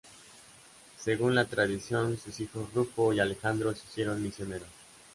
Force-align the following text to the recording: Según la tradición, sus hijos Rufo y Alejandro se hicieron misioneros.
Según 0.97 1.35
la 1.35 1.45
tradición, 1.45 2.17
sus 2.17 2.39
hijos 2.39 2.73
Rufo 2.73 3.13
y 3.13 3.19
Alejandro 3.19 3.71
se 3.75 3.83
hicieron 3.85 4.23
misioneros. 4.23 4.67